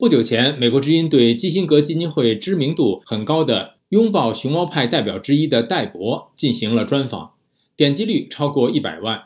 [0.00, 7.32] 不久前，美国之音对基辛格基金会知名度很高的拥抱熊猫派代表之一的戴博进行了专访，
[7.76, 9.24] 点击率超过一百万。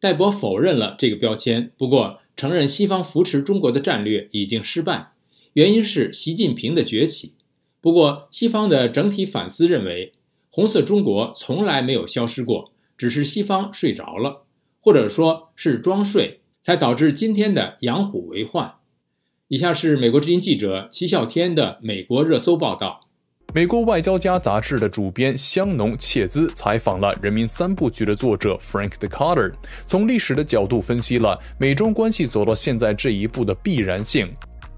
[0.00, 5.12] 戴博否认了这个标签，不过承认西方扶持中国的战略已经失败，
[5.52, 7.34] 原因是习近平的崛起。
[7.80, 10.12] 不过，西方的整体反思认为，
[10.50, 14.42] 红色中国从来没有消失过，只是西方睡着了，
[14.80, 18.74] 或者说是装睡，才导致今天的养虎为患。
[19.48, 23.00] 以下是美国之音记者齐笑天的美国热搜报道。
[23.54, 29.52] 美国外交家杂志的主编香农切兹采访了《人民三部曲》的作者 Frank de Carter，
[29.86, 34.28] 从历史的角度分析了美中关系走到现在这一步的必然性。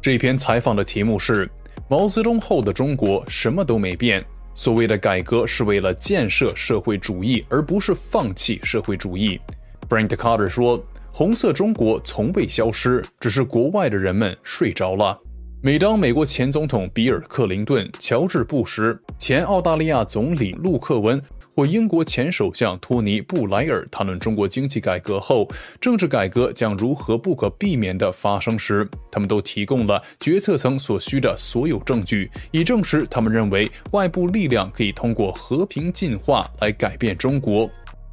[0.03, 1.51] 这篇采访的题目是
[1.89, 4.23] “毛泽东后的中国什么都没变，
[4.55, 9.41] 所谓的改革是为了建设社会主义，而不是放弃社会主义。
[9.89, 10.85] ”Frank de Carter 说。
[11.19, 15.19] 红色中国从未消失，只是国外的人们睡着了。
[15.61, 21.21] 每当美国前总统比尔·克林顿、乔治·布什、前澳大利亚总理陆克文
[21.57, 25.49] 或英国前首相托尼·布莱尔谈论中国经济改革后，
[25.81, 37.69] 政治改革将如何不可避免地发生时，他们都提供了决策层所需的所有证据，以证实他们认为外部力量可以通过和平进化来改变中国。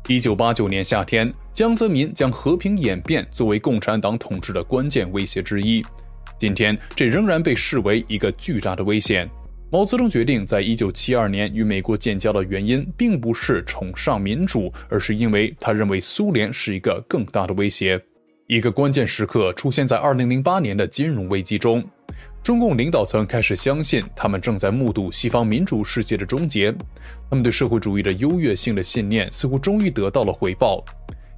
[0.08, 5.84] 一九八九年夏天，江泽民将和平演变作为共产党统治的关键威胁之一。
[6.38, 9.28] 今天，这仍然被视为一个巨大的危险。
[9.72, 18.00] 毛泽东决定在一九七二年与美国建交的原因，并不是崇尚民主，而是因为他认为苏联是一个更大的威胁。
[18.46, 21.84] 一个关键时刻出现在二零零八年的金融危机中。
[22.46, 26.72] 中共领导层开始相信，他们正在目睹西方民主世界的终结。
[27.28, 30.86] 他们对社会主义的优越性的信念似乎终于得到了回报。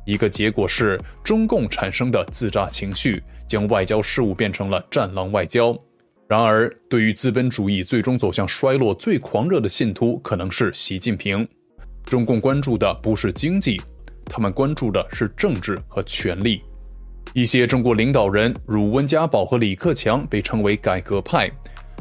[0.05, 5.73] 一个结果是，中共产生的自炸情绪将外交事务变成了战狼外交。
[6.27, 11.47] 然而，对于资本主义最终走向衰落最狂热的信徒，可能是习近平。
[12.03, 13.81] 中共关注的不是经济，
[14.25, 16.63] 他们关注的是政治和权力。
[17.33, 21.49] 一些中国领导人，如温家宝和李克强，被称为改革派。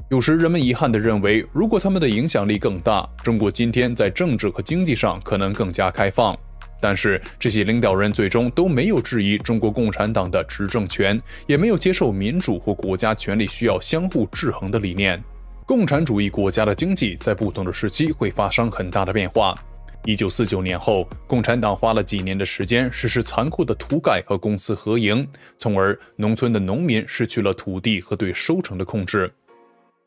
[0.09, 6.37] 有时人们遗憾地认为，如果他们的影响力更大，中国今天在政治和经济上可能更加开放。
[6.81, 15.21] 但是这些领导人最终都没有质疑中国共产党的执政权，也没有接受民主或国家权力需要相互制衡的理念。
[15.65, 19.59] 共产主义国家的经济在不同的时期会发生很大的变化。
[20.05, 25.27] 一九四九年后，共产党花了几年的时间实施残酷的土改和公私合营，
[25.59, 29.33] 从而农村的农民失去了土地和对收成的控制。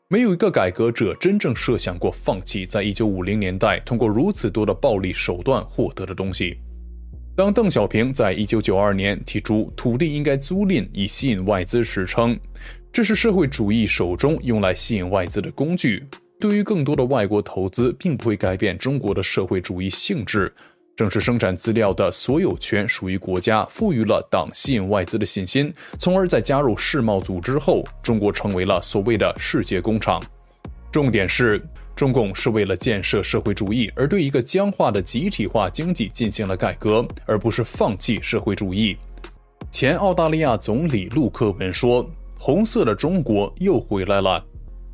[0.08, 6.58] 没有一个改革者真正设想过放弃在一九五零年代通过如此多的暴力手段获得的东西。
[7.36, 12.38] 当邓小平在一九九二年提出土地应该租赁以吸引外资时，称
[12.90, 16.04] 这是社会主义手中用来吸引外资的工具。
[16.40, 20.52] 对于更多的外国投资，并不会改变中国的社会主义性质。
[20.96, 30.20] 正是生产资料的所有权属于国家，赋予了党吸引外资的信心，从而在加入世贸组织后，中国成为了所谓的世界工厂。
[30.90, 31.62] 重点是，
[31.94, 38.96] 中共是为了建设社会主义而对一个僵化的集体化经济进行了改革，而不是放弃社会主义。
[39.70, 44.44] 前澳大利亚总理陆克文说：“红色的中国又回来了。”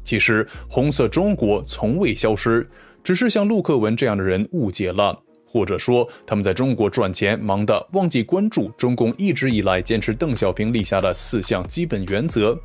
[0.07, 2.65] 其实，红色中国从未消失，
[3.03, 12.57] 只是像陆克文这样的人误解了，或者说他们在中国赚钱忙得忘记关注中共一直以来坚持邓小平立下的四项基本原则。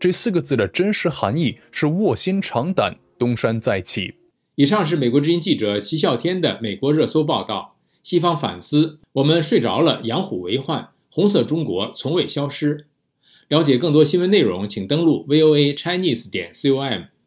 [0.00, 4.14] 这四个字的真实含义是卧薪尝胆，东山再起。
[4.54, 7.76] 以上是美国之音记者齐笑天的美国热搜报道。
[8.02, 10.88] 西方反思：我们睡着了，养虎为患。
[11.10, 12.86] 红色中国从未消失。
[13.48, 17.15] 了解更多新闻内容，请登录 voa chinese 点 com。